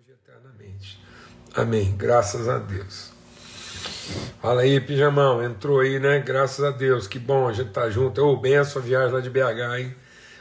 [0.00, 0.98] hoje eternamente.
[1.54, 1.94] Amém.
[1.96, 3.10] Graças a Deus.
[4.40, 5.42] Fala aí, pijamão.
[5.42, 6.20] Entrou aí, né?
[6.20, 7.06] Graças a Deus.
[7.06, 8.22] Que bom a gente tá junto.
[8.22, 9.94] Ô, bem a sua viagem lá de BH, hein?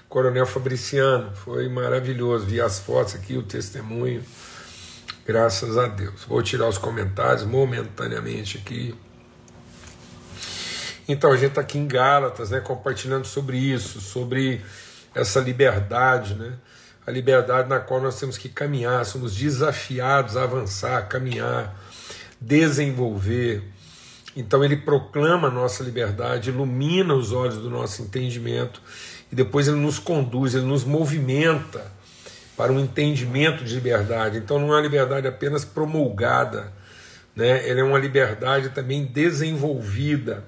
[0.08, 1.36] Coronel Fabriciano.
[1.36, 2.46] Foi maravilhoso.
[2.46, 4.24] Vi as fotos aqui, o testemunho.
[5.26, 6.24] Graças a Deus.
[6.24, 8.96] Vou tirar os comentários momentaneamente aqui.
[11.08, 14.62] Então, a gente está aqui em Gálatas, né, compartilhando sobre isso, sobre
[15.14, 16.54] essa liberdade, né?
[17.06, 21.76] A liberdade na qual nós temos que caminhar, somos desafiados a avançar, caminhar,
[22.40, 23.64] desenvolver.
[24.36, 28.82] Então ele proclama a nossa liberdade, ilumina os olhos do nosso entendimento
[29.32, 31.92] e depois ele nos conduz, ele nos movimenta
[32.56, 34.38] para um entendimento de liberdade.
[34.38, 36.72] Então não é uma liberdade apenas promulgada,
[37.36, 37.68] né?
[37.68, 40.44] Ela é uma liberdade também desenvolvida,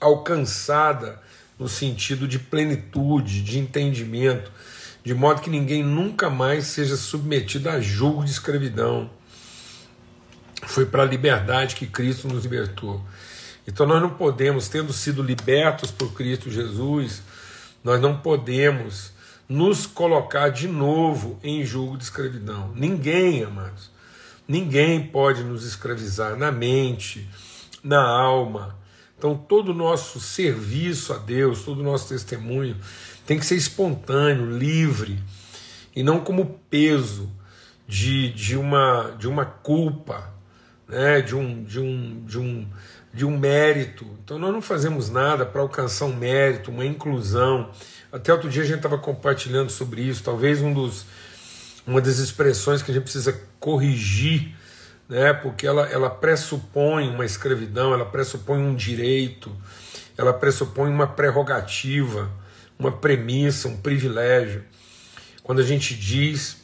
[0.00, 1.20] alcançada
[1.58, 4.50] no sentido de plenitude, de entendimento,
[5.02, 9.10] de modo que ninguém nunca mais seja submetido a julgo de escravidão.
[10.66, 13.02] Foi para a liberdade que Cristo nos libertou.
[13.66, 17.22] Então nós não podemos, tendo sido libertos por Cristo Jesus,
[17.82, 19.12] nós não podemos
[19.48, 22.72] nos colocar de novo em julgo de escravidão.
[22.74, 23.90] Ninguém, amados,
[24.46, 27.28] ninguém pode nos escravizar na mente,
[27.82, 28.78] na alma,
[29.20, 32.74] então, todo o nosso serviço a Deus, todo o nosso testemunho
[33.30, 35.16] tem que ser espontâneo, livre,
[35.94, 37.30] e não como peso
[37.86, 40.34] de, de, uma, de uma culpa,
[40.88, 41.20] né?
[41.20, 42.66] de, um, de, um, de, um,
[43.14, 44.04] de um mérito.
[44.24, 47.70] Então, nós não fazemos nada para alcançar um mérito, uma inclusão.
[48.10, 50.24] Até outro dia a gente estava compartilhando sobre isso.
[50.24, 51.06] Talvez um dos,
[51.86, 54.56] uma das expressões que a gente precisa corrigir
[55.08, 59.56] né, porque ela, ela pressupõe uma escravidão, ela pressupõe um direito,
[60.18, 62.28] ela pressupõe uma prerrogativa,
[62.80, 64.64] uma premissa, um privilégio.
[65.42, 66.56] Quando a gente diz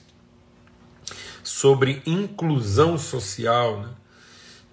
[1.42, 3.90] sobre inclusão social, né?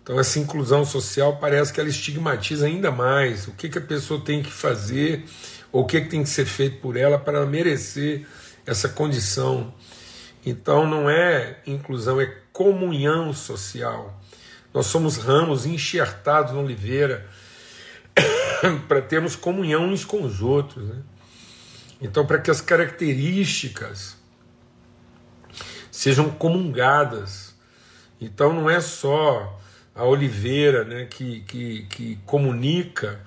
[0.01, 4.21] então essa inclusão social parece que ela estigmatiza ainda mais o que, que a pessoa
[4.21, 5.25] tem que fazer
[5.71, 8.25] ou o que, que tem que ser feito por ela para merecer
[8.65, 9.73] essa condição.
[10.45, 14.19] Então não é inclusão, é comunhão social.
[14.73, 17.27] Nós somos ramos enxertados na oliveira
[18.87, 20.87] para termos comunhão uns com os outros.
[20.87, 20.95] Né?
[22.03, 24.17] Então, para que as características
[25.89, 27.55] sejam comungadas.
[28.19, 29.57] Então, não é só
[29.95, 33.21] a oliveira né, que, que, que comunica,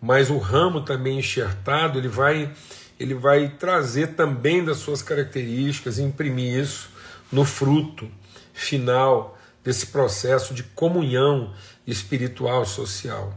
[0.00, 2.50] mas o ramo também enxertado, ele vai,
[2.98, 6.88] ele vai trazer também das suas características, imprimir isso
[7.30, 8.10] no fruto
[8.54, 11.52] final desse processo de comunhão
[11.86, 13.34] espiritual social.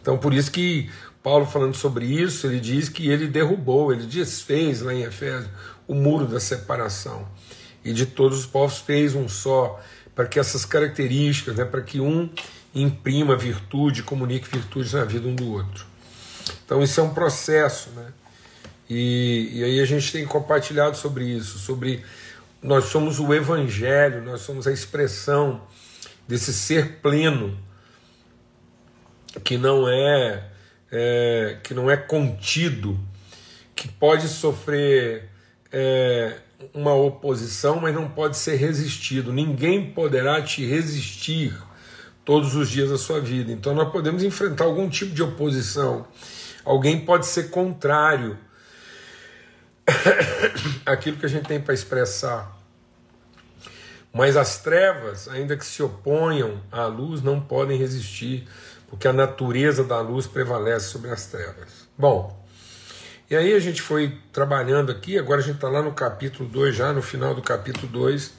[0.00, 0.88] Então, por isso que
[1.26, 5.50] Paulo, falando sobre isso, ele diz que ele derrubou, ele desfez lá em Efésios
[5.88, 7.26] o muro da separação
[7.84, 9.82] e de todos os povos fez um só,
[10.14, 12.30] para que essas características, né, para que um
[12.72, 15.84] imprima virtude, comunique virtudes na vida um do outro.
[16.64, 18.12] Então, isso é um processo, né?
[18.88, 22.04] E, e aí a gente tem compartilhado sobre isso, sobre
[22.62, 25.60] nós somos o Evangelho, nós somos a expressão
[26.28, 27.58] desse ser pleno
[29.42, 30.52] que não é,
[30.96, 32.98] é que não é contido,
[33.74, 35.28] que pode sofrer
[35.70, 36.38] é,
[36.72, 39.32] uma oposição, mas não pode ser resistido.
[39.32, 41.54] Ninguém poderá te resistir
[42.24, 43.52] todos os dias da sua vida.
[43.52, 46.06] Então nós podemos enfrentar algum tipo de oposição.
[46.64, 48.36] Alguém pode ser contrário
[50.84, 52.56] àquilo que a gente tem para expressar.
[54.12, 58.48] Mas as trevas, ainda que se oponham à luz, não podem resistir,
[58.88, 61.88] porque a natureza da luz prevalece sobre as trevas.
[61.98, 62.44] Bom,
[63.28, 66.76] e aí a gente foi trabalhando aqui, agora a gente está lá no capítulo 2,
[66.76, 68.32] já no final do capítulo 2,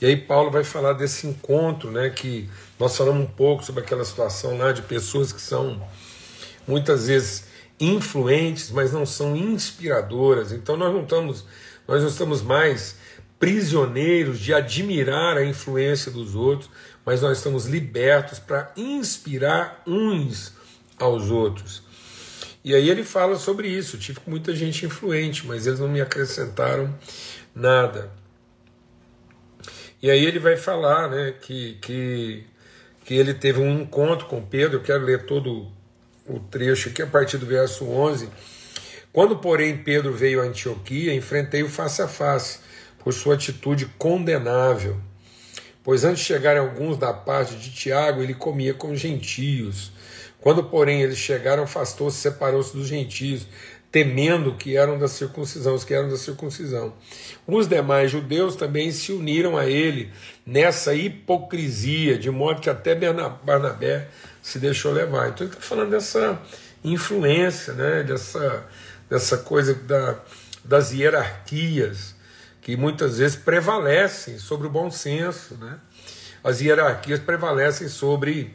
[0.00, 4.04] e aí Paulo vai falar desse encontro, né, que nós falamos um pouco sobre aquela
[4.04, 5.80] situação lá de pessoas que são
[6.66, 7.44] muitas vezes
[7.78, 10.52] influentes, mas não são inspiradoras.
[10.52, 11.44] Então nós não estamos,
[11.86, 12.96] nós não estamos mais
[13.38, 16.70] prisioneiros de admirar a influência dos outros,
[17.04, 20.52] mas nós estamos libertos para inspirar uns
[20.98, 21.82] aos outros.
[22.64, 23.98] E aí ele fala sobre isso.
[23.98, 26.94] Tive muita gente influente, mas eles não me acrescentaram
[27.54, 28.10] nada.
[30.00, 32.44] E aí ele vai falar né, que, que,
[33.04, 34.78] que ele teve um encontro com Pedro.
[34.78, 35.70] Eu quero ler todo
[36.26, 38.30] o trecho aqui a partir do verso 11.
[39.12, 42.63] Quando, porém, Pedro veio a Antioquia, enfrentei-o face a face
[43.04, 44.96] por sua atitude condenável.
[45.84, 49.92] Pois antes de chegarem alguns da parte de Tiago, ele comia com gentios.
[50.40, 53.46] Quando, porém, eles chegaram, afastou-se, separou-se dos gentios,
[53.92, 56.94] temendo que eram da circuncisão, os que eram da circuncisão.
[57.46, 60.10] Os demais judeus também se uniram a ele
[60.46, 64.08] nessa hipocrisia, de modo que até Barnabé
[64.42, 65.28] se deixou levar.
[65.28, 66.40] Então ele está falando dessa
[66.82, 68.66] influência, né, dessa,
[69.08, 70.18] dessa coisa da,
[70.64, 72.13] das hierarquias
[72.64, 75.54] que muitas vezes prevalecem sobre o bom senso.
[75.56, 75.78] Né?
[76.42, 78.54] As hierarquias prevalecem sobre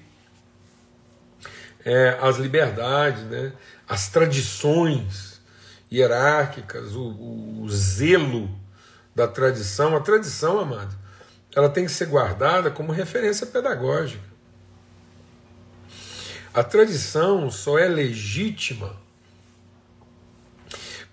[1.86, 3.54] é, as liberdades, né?
[3.88, 5.40] as tradições
[5.92, 8.50] hierárquicas, o, o, o zelo
[9.14, 9.96] da tradição.
[9.96, 10.98] A tradição, amado,
[11.56, 14.28] ela tem que ser guardada como referência pedagógica.
[16.52, 18.98] A tradição só é legítima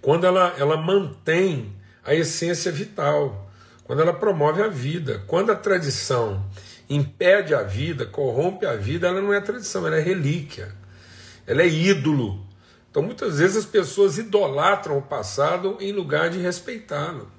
[0.01, 1.77] quando ela, ela mantém
[2.07, 3.51] a essência vital,
[3.85, 5.23] quando ela promove a vida.
[5.27, 6.45] Quando a tradição
[6.89, 10.73] impede a vida, corrompe a vida, ela não é tradição, ela é relíquia,
[11.47, 12.47] ela é ídolo.
[12.91, 17.31] Então muitas vezes as pessoas idolatram o passado em lugar de respeitá-lo.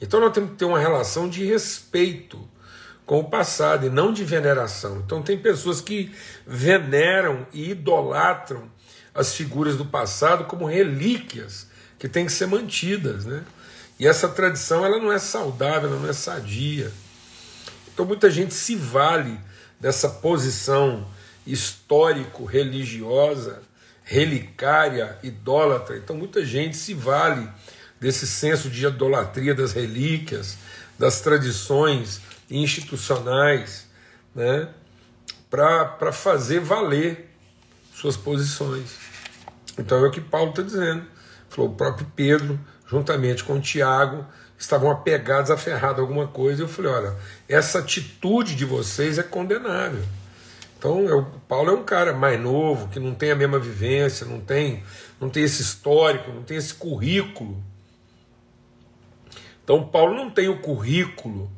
[0.00, 2.38] Então nós temos que ter uma relação de respeito
[3.06, 4.98] com o passado e não de veneração.
[4.98, 6.12] Então tem pessoas que
[6.46, 8.70] veneram e idolatram
[9.14, 13.42] as figuras do passado como relíquias que têm que ser mantidas, né?
[13.98, 16.92] E essa tradição ela não é saudável, ela não é sadia.
[17.92, 19.38] Então muita gente se vale
[19.80, 21.06] dessa posição
[21.46, 23.62] histórico-religiosa,
[24.04, 25.96] relicária, idólatra.
[25.96, 27.48] Então muita gente se vale
[28.00, 30.56] desse senso de idolatria das relíquias,
[30.98, 33.86] das tradições institucionais,
[34.34, 34.68] né,
[35.50, 37.30] para fazer valer
[37.94, 38.96] suas posições.
[39.76, 41.04] Então é o que Paulo está dizendo.
[41.48, 44.26] Falou o próprio Pedro, juntamente com Tiago,
[44.58, 46.62] estavam apegados, aferrados a alguma coisa.
[46.62, 47.16] Eu falei: olha,
[47.48, 50.02] essa atitude de vocês é condenável.
[50.78, 54.40] Então, eu, Paulo é um cara mais novo, que não tem a mesma vivência, não
[54.40, 54.82] tem,
[55.20, 57.60] não tem esse histórico, não tem esse currículo
[59.68, 61.52] então, Paulo não tem o currículo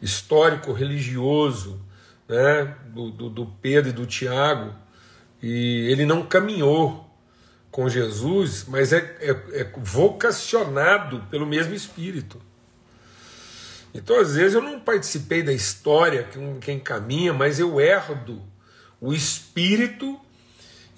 [0.00, 1.78] histórico religioso
[2.26, 4.72] né, do, do, do Pedro e do Tiago,
[5.42, 7.11] e ele não caminhou
[7.72, 9.30] com Jesus, mas é, é,
[9.60, 12.40] é, vocacionado pelo mesmo Espírito.
[13.92, 16.28] Então, às vezes, eu não participei da história,
[16.60, 18.40] quem caminha, mas eu herdo
[19.00, 20.20] o Espírito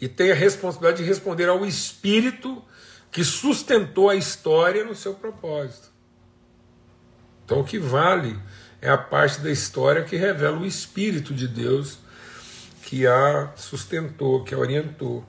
[0.00, 2.62] e tenho a responsabilidade de responder ao Espírito
[3.10, 5.88] que sustentou a história no seu propósito.
[7.44, 8.38] Então o que vale
[8.82, 11.98] é a parte da história que revela o Espírito de Deus
[12.82, 15.24] que a sustentou, que a orientou.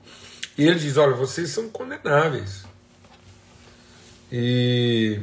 [0.56, 2.64] E ele diz: olha, vocês são condenáveis.
[4.30, 5.20] E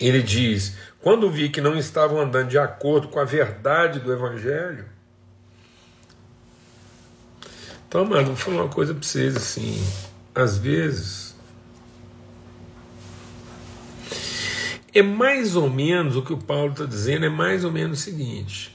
[0.00, 4.86] ele diz: quando vi que não estavam andando de acordo com a verdade do Evangelho.
[7.88, 9.84] Então, mano, vou falar uma coisa para vocês assim.
[10.34, 11.32] Às vezes
[14.94, 18.02] É mais ou menos o que o Paulo está dizendo, é mais ou menos o
[18.02, 18.71] seguinte: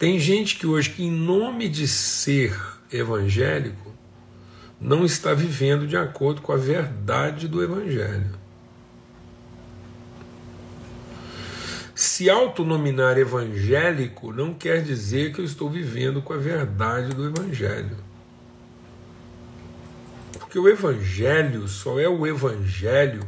[0.00, 2.58] tem gente que hoje, que em nome de ser
[2.90, 3.92] evangélico,
[4.80, 8.30] não está vivendo de acordo com a verdade do Evangelho.
[11.94, 17.98] Se autonominar evangélico não quer dizer que eu estou vivendo com a verdade do Evangelho.
[20.38, 23.20] Porque o Evangelho só é o Evangelho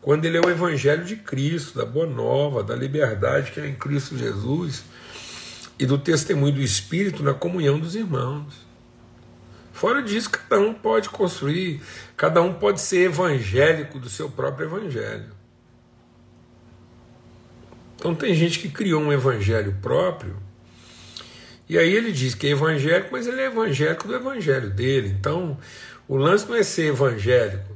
[0.00, 3.74] quando ele é o Evangelho de Cristo, da Boa Nova, da liberdade que é em
[3.74, 4.93] Cristo Jesus
[5.78, 8.64] e do testemunho do Espírito na comunhão dos irmãos.
[9.72, 11.82] Fora disso, cada um pode construir,
[12.16, 15.32] cada um pode ser evangélico do seu próprio evangelho.
[17.96, 20.36] Então tem gente que criou um evangelho próprio,
[21.68, 25.08] e aí ele diz que é evangélico, mas ele é evangélico do evangelho dele.
[25.18, 25.58] Então,
[26.06, 27.74] o lance não é ser evangélico,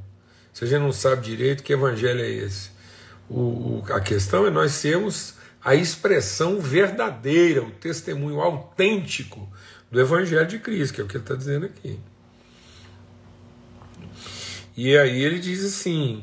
[0.61, 2.71] a gente não sabe direito que evangelho é esse.
[3.31, 5.35] O, a questão é nós sermos
[5.65, 9.49] a expressão verdadeira, o testemunho autêntico
[9.91, 11.99] do Evangelho de Cristo, que é o que ele está dizendo aqui.
[14.77, 16.23] E aí ele diz assim: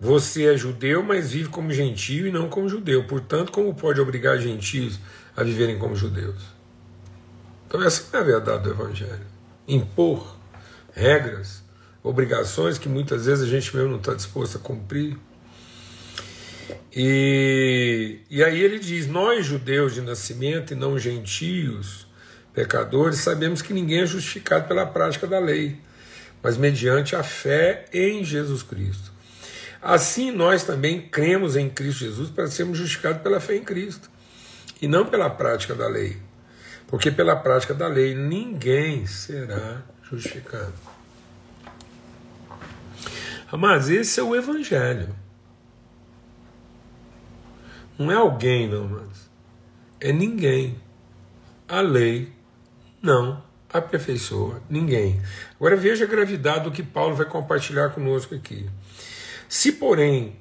[0.00, 3.06] você é judeu, mas vive como gentio e não como judeu.
[3.06, 4.98] Portanto, como pode obrigar gentios
[5.36, 6.42] a viverem como judeus?
[7.66, 9.26] Então, essa é a verdade do Evangelho.
[9.68, 10.36] Impor
[10.94, 11.62] regras
[12.02, 15.18] obrigações que muitas vezes a gente mesmo não está disposto a cumprir.
[16.92, 22.06] E, e aí ele diz: Nós, judeus de nascimento e não gentios,
[22.52, 25.78] pecadores, sabemos que ninguém é justificado pela prática da lei,
[26.42, 29.12] mas mediante a fé em Jesus Cristo.
[29.80, 34.10] Assim, nós também cremos em Cristo Jesus para sermos justificados pela fé em Cristo,
[34.82, 36.18] e não pela prática da lei,
[36.86, 40.74] porque pela prática da lei ninguém será justificado.
[43.52, 45.14] Mas esse é o Evangelho.
[48.00, 49.30] Não é alguém, não, mas
[50.00, 50.80] é ninguém.
[51.68, 52.32] A lei
[53.02, 55.20] não aperfeiçoa ninguém.
[55.56, 58.70] Agora veja a gravidade do que Paulo vai compartilhar conosco aqui.
[59.46, 60.38] Se, porém,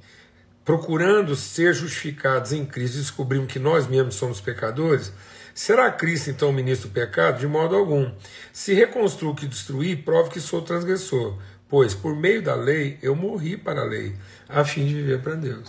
[0.64, 5.12] procurando ser justificados em Cristo, descobrimos que nós mesmos somos pecadores,
[5.54, 7.40] será Cristo então ministro do pecado?
[7.40, 8.10] De modo algum.
[8.54, 11.38] Se reconstruo que destruir, prove que sou transgressor,
[11.68, 14.16] pois por meio da lei eu morri para a lei,
[14.48, 15.68] a fim de viver para Deus.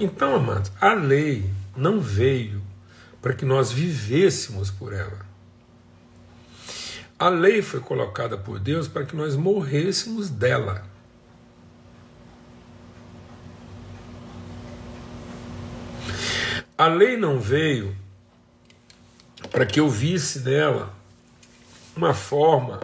[0.00, 2.60] Então, amados, a lei não veio
[3.22, 5.24] para que nós vivêssemos por ela.
[7.18, 10.84] A lei foi colocada por Deus para que nós morrêssemos dela.
[16.76, 17.96] A lei não veio
[19.52, 20.92] para que eu visse nela
[21.94, 22.80] uma forma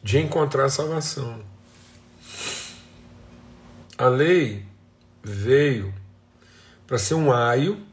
[0.00, 1.42] de encontrar salvação.
[3.98, 4.64] A lei
[5.22, 5.92] veio
[6.90, 7.86] para ser um aio,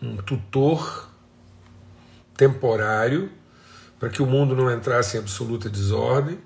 [0.00, 1.10] um tutor
[2.36, 3.32] temporário,
[3.98, 6.38] para que o mundo não entrasse em absoluta desordem.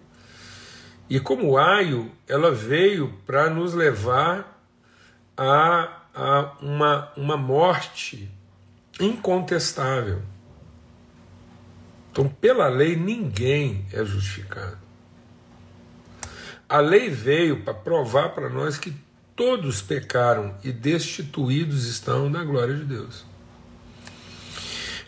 [1.06, 4.58] E como aio, ela veio para nos levar
[5.36, 8.30] a, a uma, uma morte
[8.98, 10.22] incontestável.
[12.10, 14.78] Então, pela lei, ninguém é justificado.
[16.66, 18.96] A lei veio para provar para nós que
[19.36, 23.24] todos pecaram e destituídos estão da glória de Deus.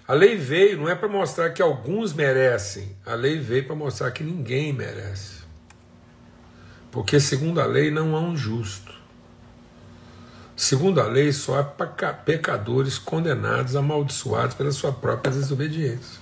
[0.07, 4.11] A lei veio não é para mostrar que alguns merecem, a lei veio para mostrar
[4.11, 5.39] que ninguém merece.
[6.91, 8.95] Porque, segundo a lei, não há um justo.
[10.57, 16.21] Segundo a lei, só há pecadores condenados, amaldiçoados pela sua própria desobediência.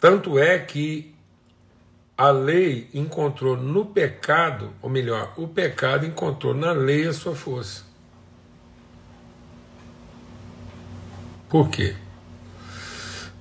[0.00, 1.12] Tanto é que
[2.18, 7.84] a lei encontrou no pecado, ou melhor, o pecado encontrou na lei a sua força.
[11.48, 11.94] Por quê?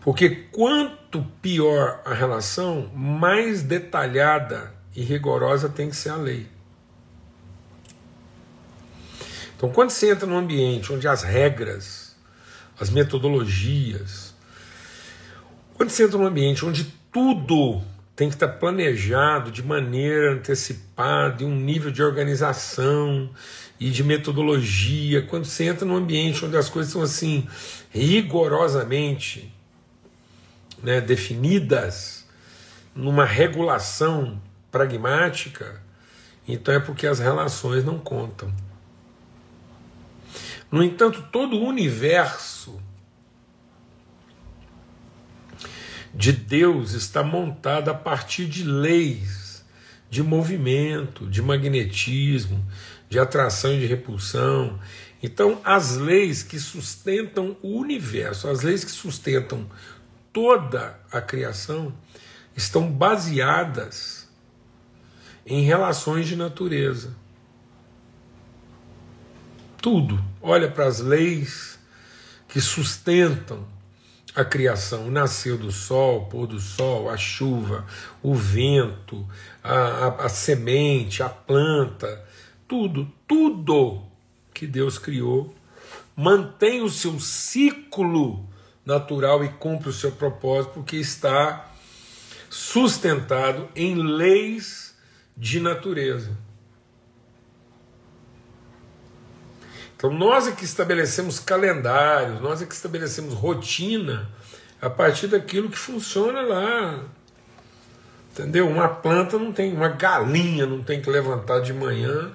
[0.02, 6.48] Porque quanto pior a relação, mais detalhada e rigorosa tem que ser a lei.
[9.56, 12.16] Então, quando você entra num ambiente onde as regras,
[12.80, 14.36] as metodologias,
[15.74, 17.82] quando você entra num ambiente onde tudo
[18.18, 23.30] tem que estar planejado de maneira antecipada, em um nível de organização
[23.80, 25.22] e de metodologia.
[25.22, 27.48] Quando você entra num ambiente onde as coisas são assim
[27.92, 29.54] rigorosamente
[30.82, 32.26] né, definidas,
[32.96, 35.80] numa regulação pragmática,
[36.48, 38.52] então é porque as relações não contam.
[40.72, 42.82] No entanto, todo o universo
[46.14, 49.48] de Deus está montada a partir de leis
[50.10, 52.66] de movimento, de magnetismo,
[53.10, 54.80] de atração e de repulsão.
[55.22, 59.70] Então, as leis que sustentam o universo, as leis que sustentam
[60.32, 61.94] toda a criação,
[62.56, 64.28] estão baseadas
[65.46, 67.16] em relações de natureza.
[69.82, 70.24] Tudo.
[70.42, 71.80] Olha para as leis
[72.48, 73.68] que sustentam
[74.38, 77.88] a criação, o nascer do sol, o pôr do sol, a chuva,
[78.22, 79.28] o vento,
[79.64, 82.24] a, a, a semente, a planta,
[82.68, 84.04] tudo, tudo
[84.54, 85.56] que Deus criou
[86.16, 88.48] mantém o seu ciclo
[88.86, 91.72] natural e cumpre o seu propósito, porque está
[92.48, 94.96] sustentado em leis
[95.36, 96.38] de natureza.
[99.98, 104.30] Então nós é que estabelecemos calendários, nós é que estabelecemos rotina
[104.80, 107.04] a partir daquilo que funciona lá.
[108.32, 108.70] Entendeu?
[108.70, 112.32] Uma planta não tem, uma galinha não tem que levantar de manhã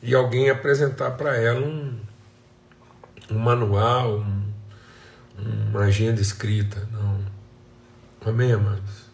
[0.00, 1.98] e alguém apresentar para ela um,
[3.28, 4.42] um manual, um,
[5.70, 6.88] uma agenda escrita.
[6.92, 7.18] Não.
[8.24, 9.06] Amém, amados?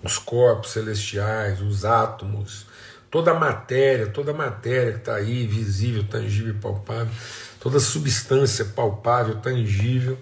[0.00, 2.66] Os corpos celestiais, os átomos,
[3.16, 7.10] toda a matéria, toda a matéria que está aí, visível, tangível e palpável,
[7.58, 10.18] toda substância palpável, tangível,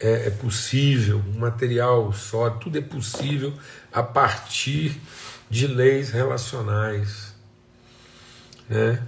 [0.00, 3.52] é, é possível, material só, tudo é possível
[3.92, 5.00] a partir
[5.48, 7.36] de leis relacionais.
[8.68, 9.00] Né?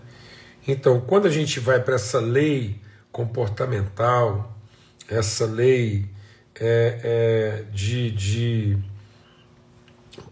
[0.69, 4.57] Então, quando a gente vai para essa lei comportamental,
[5.09, 6.09] essa lei
[6.55, 8.79] é, é, de, de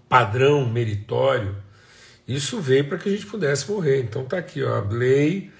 [0.08, 1.56] padrão meritório,
[2.28, 4.02] isso veio para que a gente pudesse morrer.
[4.02, 5.50] Então tá aqui, ó, a lei,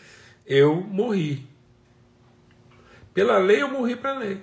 [0.47, 1.49] eu morri.
[3.15, 4.43] Pela lei eu morri para a lei.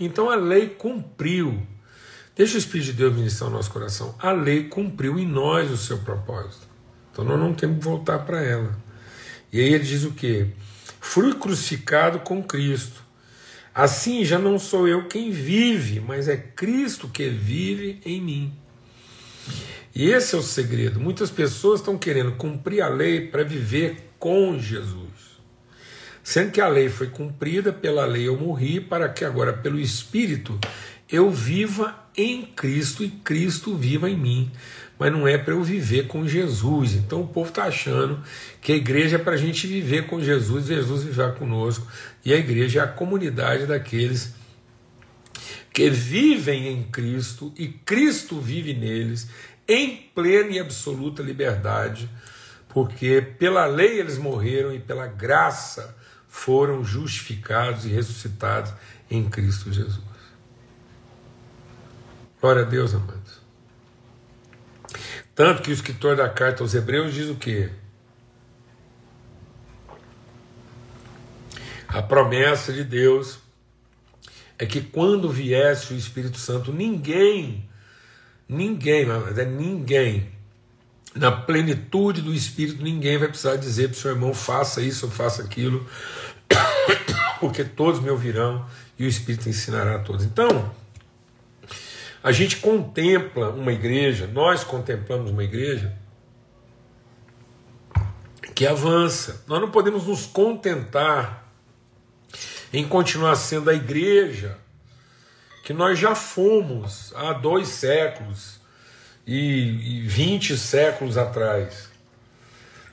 [0.00, 1.64] Então a lei cumpriu.
[2.34, 4.14] Deixa o Espírito de Deus ministrar o nosso coração.
[4.18, 6.66] A lei cumpriu em nós o seu propósito.
[7.12, 8.74] Então nós não temos que voltar para ela.
[9.52, 10.48] E aí ele diz o quê?
[10.98, 13.02] Fui crucificado com Cristo.
[13.74, 18.58] Assim já não sou eu quem vive, mas é Cristo que vive em mim.
[19.94, 20.98] E esse é o segredo.
[20.98, 25.12] Muitas pessoas estão querendo cumprir a lei para viver com Jesus.
[26.22, 30.58] Sendo que a lei foi cumprida, pela lei eu morri, para que agora, pelo Espírito,
[31.10, 34.50] eu viva em Cristo e Cristo viva em mim.
[34.98, 36.94] Mas não é para eu viver com Jesus.
[36.94, 38.22] Então o povo está achando
[38.60, 41.86] que a igreja é para a gente viver com Jesus, Jesus viver conosco.
[42.24, 44.32] E a igreja é a comunidade daqueles
[45.72, 49.28] que vivem em Cristo e Cristo vive neles
[49.68, 52.08] em plena e absoluta liberdade,
[52.68, 58.72] porque pela lei eles morreram e pela graça foram justificados e ressuscitados
[59.10, 60.00] em Cristo Jesus.
[62.40, 63.40] Glória a Deus, amados.
[65.34, 67.70] Tanto que o escritor da carta aos Hebreus diz o quê?
[71.86, 73.38] A promessa de Deus
[74.58, 77.68] é que quando viesse o Espírito Santo, ninguém
[78.48, 79.06] Ninguém,
[79.36, 80.30] é ninguém.
[81.14, 85.12] Na plenitude do Espírito, ninguém vai precisar dizer para o seu irmão: faça isso ou
[85.12, 85.86] faça aquilo,
[87.40, 88.64] porque todos me ouvirão
[88.98, 90.24] e o Espírito ensinará a todos.
[90.24, 90.72] Então,
[92.22, 95.94] a gente contempla uma igreja, nós contemplamos uma igreja
[98.54, 99.42] que avança.
[99.46, 101.48] Nós não podemos nos contentar
[102.72, 104.61] em continuar sendo a igreja
[105.62, 108.60] que nós já fomos há dois séculos
[109.26, 111.88] e, vinte séculos atrás.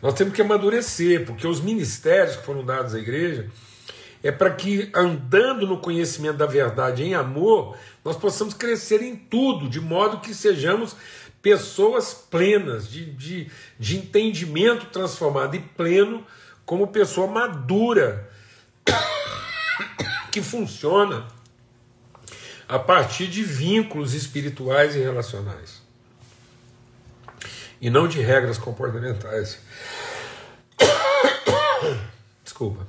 [0.01, 3.49] Nós temos que amadurecer, porque os ministérios que foram dados à igreja
[4.23, 9.67] é para que, andando no conhecimento da verdade em amor, nós possamos crescer em tudo,
[9.67, 10.95] de modo que sejamos
[11.41, 16.23] pessoas plenas, de, de, de entendimento transformado e pleno,
[16.65, 18.29] como pessoa madura,
[20.31, 21.25] que funciona
[22.69, 25.81] a partir de vínculos espirituais e relacionais.
[27.81, 29.59] E não de regras comportamentais.
[32.43, 32.87] Desculpa.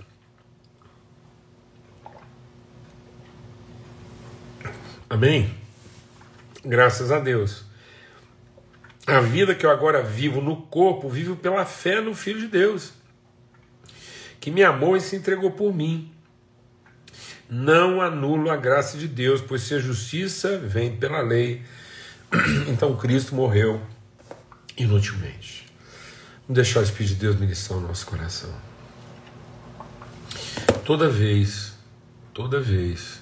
[5.08, 5.56] Amém?
[6.62, 7.64] Graças a Deus.
[9.06, 12.92] A vida que eu agora vivo no corpo, vivo pela fé no Filho de Deus,
[14.38, 16.12] que me amou e se entregou por mim
[17.50, 21.62] não anulo a graça de Deus, pois se a justiça vem pela lei,
[22.68, 23.80] então Cristo morreu
[24.76, 25.66] inutilmente.
[26.46, 28.54] Vamos deixar o Espírito de Deus ministrar o nosso coração.
[30.84, 31.74] Toda vez,
[32.32, 33.20] toda vez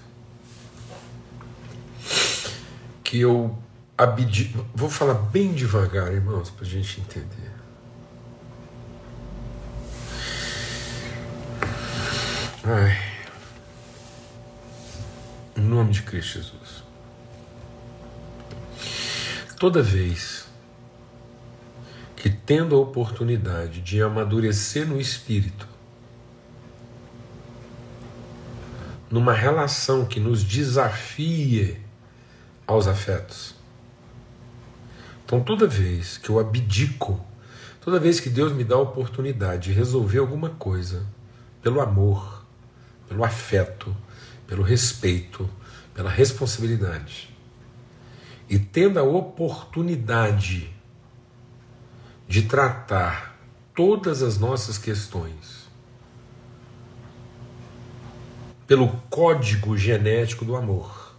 [3.03, 3.57] que eu
[3.97, 7.53] abdico, vou falar bem devagar, irmãos, para a gente entender.
[12.65, 13.08] Ai.
[15.79, 16.83] Nome de Cristo Jesus.
[19.61, 20.49] Toda vez
[22.17, 25.69] que tendo a oportunidade de amadurecer no espírito,
[29.09, 31.81] numa relação que nos desafie
[32.67, 33.55] aos afetos.
[35.25, 37.25] Então, toda vez que eu abdico,
[37.81, 41.07] toda vez que Deus me dá a oportunidade de resolver alguma coisa
[41.63, 42.45] pelo amor,
[43.09, 43.97] pelo afeto,
[44.45, 45.49] pelo respeito,
[45.99, 47.29] pela responsabilidade.
[48.49, 50.73] E tendo a oportunidade
[52.29, 53.37] de tratar
[53.75, 55.69] todas as nossas questões
[58.65, 61.17] pelo código genético do amor.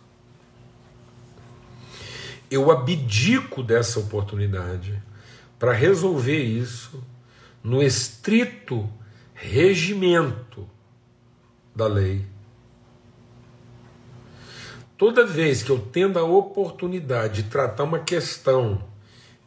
[2.49, 5.03] Eu abdico dessa oportunidade
[5.59, 7.03] para resolver isso
[7.61, 8.89] no estrito
[9.33, 10.69] regimento
[11.75, 12.28] da lei
[14.99, 18.83] Toda vez que eu tendo a oportunidade de tratar uma questão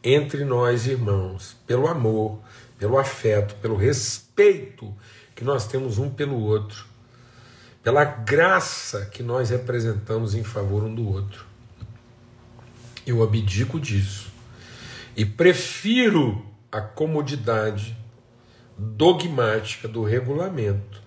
[0.03, 2.39] entre nós irmãos, pelo amor,
[2.79, 4.91] pelo afeto, pelo respeito
[5.35, 6.87] que nós temos um pelo outro,
[7.83, 11.45] pela graça que nós representamos em favor um do outro,
[13.05, 14.33] eu abdico disso
[15.15, 17.95] e prefiro a comodidade
[18.75, 21.02] dogmática do regulamento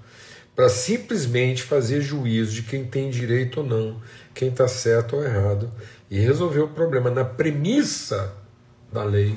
[0.56, 4.00] para simplesmente fazer juízo de quem tem direito ou não,
[4.32, 5.70] quem está certo ou errado,
[6.10, 7.10] e resolver o problema.
[7.10, 8.34] Na premissa
[8.90, 9.36] da lei,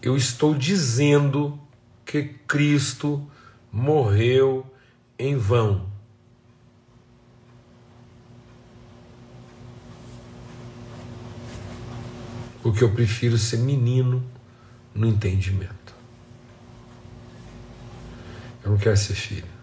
[0.00, 1.60] eu estou dizendo
[2.06, 3.30] que Cristo
[3.70, 4.64] morreu
[5.18, 5.86] em vão.
[12.62, 14.24] Porque eu prefiro ser menino
[14.94, 15.94] no entendimento.
[18.64, 19.55] Eu não quero ser filho.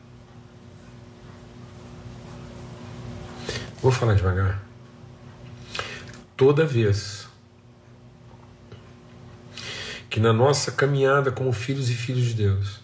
[3.84, 4.64] Vou falar devagar.
[6.38, 7.28] Toda vez
[10.10, 12.80] que na nossa caminhada como filhos e filhos de Deus,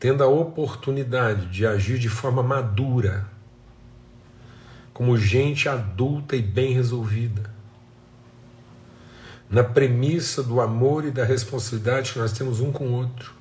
[0.00, 3.24] tendo a oportunidade de agir de forma madura,
[4.92, 7.48] como gente adulta e bem resolvida,
[9.48, 13.32] na premissa do amor e da responsabilidade que nós temos um com o outro,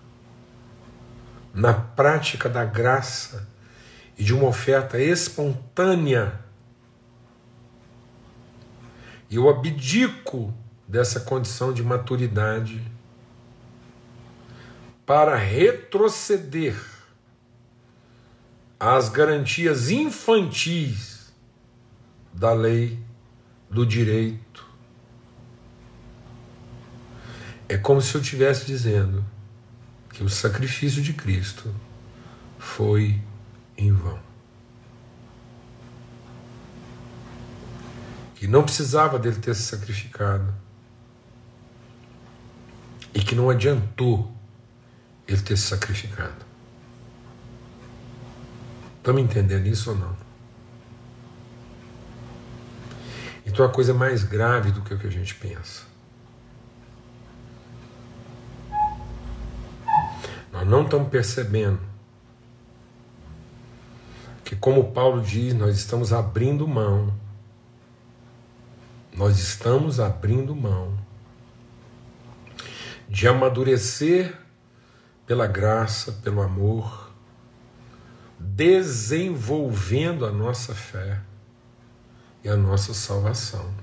[1.56, 3.50] na prática da graça
[4.22, 6.40] e de uma oferta espontânea.
[9.32, 10.54] Eu abdico
[10.88, 12.84] dessa condição de maturidade
[15.08, 16.80] para retroceder
[18.80, 21.34] às garantias infantis
[22.32, 23.00] da lei,
[23.72, 24.68] do direito.
[27.68, 29.26] É como se eu estivesse dizendo
[30.14, 31.74] que o sacrifício de Cristo
[32.60, 33.20] foi
[33.82, 34.20] em vão.
[38.36, 40.54] Que não precisava dele ter se sacrificado.
[43.14, 44.32] E que não adiantou
[45.28, 46.46] ele ter se sacrificado.
[48.98, 50.16] Estamos entendendo isso ou não?
[53.46, 55.84] Então a coisa é mais grave do que o que a gente pensa.
[60.52, 61.91] Nós não estamos percebendo
[64.52, 67.14] que, como Paulo diz, nós estamos abrindo mão.
[69.16, 70.98] Nós estamos abrindo mão
[73.08, 74.38] de amadurecer
[75.26, 77.14] pela graça, pelo amor,
[78.38, 81.22] desenvolvendo a nossa fé
[82.44, 83.74] e a nossa salvação,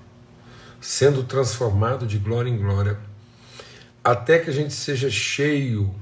[0.82, 2.98] sendo transformado de glória em glória,
[4.04, 5.94] até que a gente seja cheio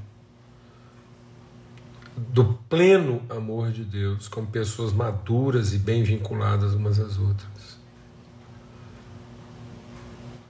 [2.16, 7.76] do pleno amor de Deus, como pessoas maduras e bem vinculadas umas às outras.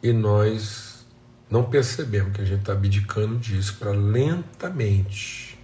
[0.00, 1.04] E nós
[1.50, 5.58] não percebemos que a gente está abdicando disso para lentamente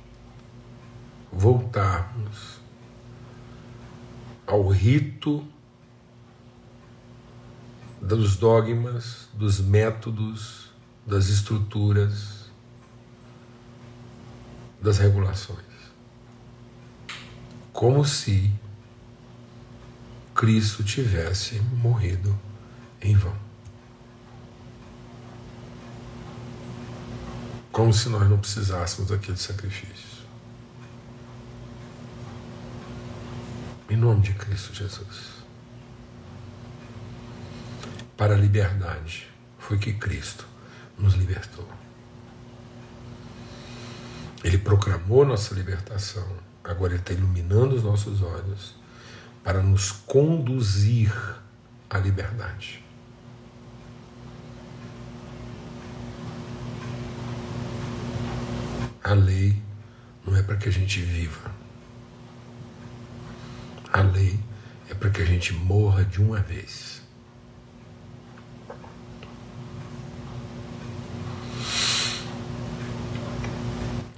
[1.30, 2.60] voltarmos
[4.44, 5.46] ao rito
[8.00, 10.72] dos dogmas, dos métodos,
[11.06, 12.50] das estruturas,
[14.80, 15.71] das regulações
[17.72, 18.52] como se
[20.34, 22.38] Cristo tivesse morrido
[23.00, 23.36] em vão.
[27.70, 30.22] Como se nós não precisássemos daquele sacrifício.
[33.88, 35.32] Em nome de Cristo Jesus.
[38.16, 40.46] Para a liberdade foi que Cristo
[40.98, 41.68] nos libertou.
[44.44, 48.74] Ele proclamou nossa libertação Agora Ele está iluminando os nossos olhos
[49.42, 51.12] para nos conduzir
[51.90, 52.82] à liberdade.
[59.02, 59.60] A lei
[60.24, 61.50] não é para que a gente viva.
[63.92, 64.38] A lei
[64.88, 67.01] é para que a gente morra de uma vez.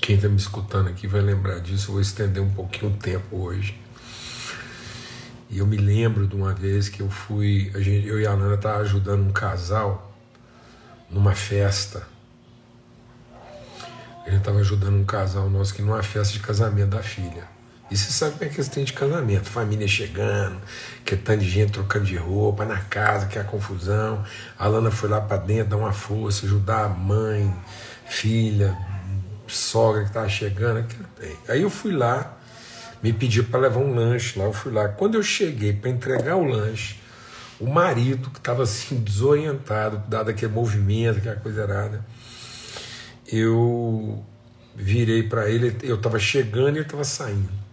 [0.04, 1.88] Quem está me escutando aqui vai lembrar disso.
[1.88, 3.74] Eu vou estender um pouquinho o tempo hoje.
[5.48, 8.32] E eu me lembro de uma vez que eu fui, a gente, eu e a
[8.32, 10.14] Ana estavam ajudando um casal
[11.10, 12.06] numa festa.
[14.26, 17.48] A gente estava ajudando um casal nosso que numa festa de casamento da filha.
[17.90, 20.60] E você sabe como é que eles têm de casamento, família chegando,
[21.02, 24.22] que é tanto de gente trocando de roupa, na casa, que é a confusão.
[24.58, 27.50] A Lana foi lá para dentro dar uma força, ajudar a mãe,
[28.04, 28.76] filha,
[29.46, 30.84] sogra que estava chegando.
[31.48, 32.38] Aí eu fui lá,
[33.02, 34.88] me pediu para levar um lanche lá, eu fui lá.
[34.88, 37.00] Quando eu cheguei para entregar o lanche,
[37.60, 42.04] o marido, que estava assim desorientado, dado aquele movimento, aquela coisa errada,
[43.26, 44.24] eu
[44.74, 47.64] virei para ele, eu estava chegando e ele estava saindo.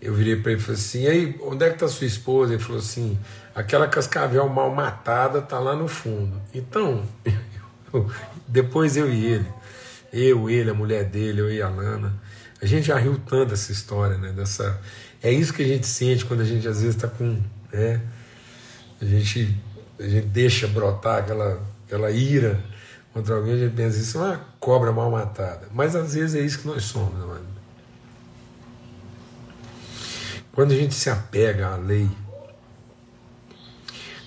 [0.00, 2.54] Eu virei para ele e falei assim: e aí, onde é que está sua esposa?
[2.54, 3.18] Ele falou assim:
[3.54, 6.40] aquela cascavel mal matada está lá no fundo.
[6.54, 7.02] Então,
[8.46, 9.58] depois eu e ele
[10.12, 12.14] eu, ele, a mulher dele, eu e a Lana.
[12.60, 14.32] A gente já riu tanto dessa história, né?
[14.32, 14.80] Dessa,
[15.22, 17.40] é isso que a gente sente quando a gente às vezes está com.
[17.72, 18.00] Né?
[19.00, 19.56] A, gente,
[19.98, 22.58] a gente deixa brotar aquela, aquela ira
[23.12, 25.68] contra alguém, a gente pensa isso é uma cobra mal matada.
[25.72, 27.46] Mas às vezes é isso que nós somos, mano.
[30.52, 32.08] Quando a gente se apega à lei,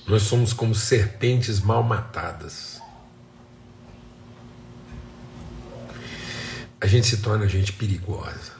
[0.07, 2.80] Nós somos como serpentes mal matadas.
[6.81, 8.53] A gente se torna gente perigosa.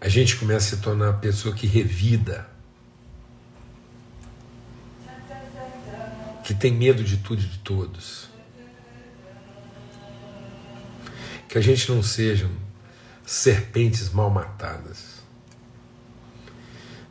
[0.00, 2.48] A gente começa a se tornar a pessoa que revida,
[6.42, 8.30] que tem medo de tudo e de todos.
[11.46, 12.50] Que a gente não seja
[13.26, 15.22] serpentes mal matadas,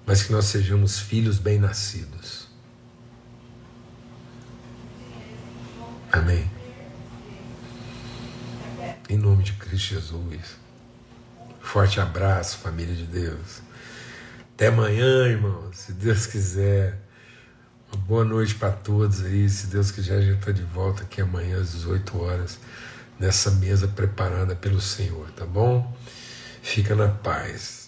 [0.03, 2.46] mas que nós sejamos filhos bem-nascidos.
[6.11, 6.49] Amém.
[9.09, 10.57] Em nome de Cristo Jesus.
[11.61, 13.61] Forte abraço, família de Deus.
[14.53, 16.97] Até amanhã, irmão, se Deus quiser.
[17.91, 19.49] Uma boa noite para todos aí.
[19.49, 22.59] Se Deus quiser, a gente está de volta aqui amanhã às 18 horas,
[23.19, 25.95] nessa mesa preparada pelo Senhor, tá bom?
[26.61, 27.86] Fica na paz.